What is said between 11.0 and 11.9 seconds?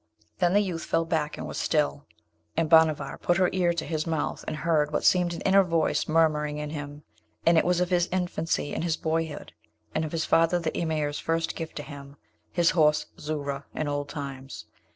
first gift to